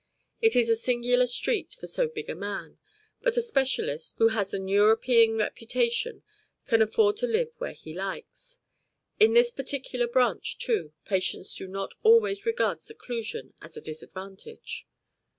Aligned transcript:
It 0.41 0.55
is 0.55 0.67
a 0.67 0.75
singular 0.75 1.27
street 1.27 1.73
for 1.79 1.85
so 1.85 2.07
big 2.07 2.27
a 2.27 2.33
man; 2.33 2.79
but 3.21 3.37
a 3.37 3.39
specialist 3.41 4.15
who 4.17 4.29
has 4.29 4.51
an 4.51 4.67
European 4.67 5.37
reputation 5.37 6.23
can 6.65 6.81
afford 6.81 7.17
to 7.17 7.27
live 7.27 7.51
where 7.59 7.73
he 7.73 7.93
likes. 7.93 8.57
In 9.19 9.35
his 9.35 9.51
particular 9.51 10.07
branch, 10.07 10.57
too, 10.57 10.91
patients 11.05 11.53
do 11.53 11.67
not 11.67 11.93
always 12.01 12.47
regard 12.47 12.81
seclusion 12.81 13.53
as 13.61 13.77
a 13.77 13.81
disadvantage. 13.81 14.87